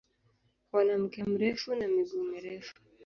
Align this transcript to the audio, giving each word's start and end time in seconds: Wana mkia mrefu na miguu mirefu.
Wana 0.71 0.97
mkia 0.97 1.25
mrefu 1.25 1.75
na 1.75 1.87
miguu 1.87 2.23
mirefu. 2.23 2.75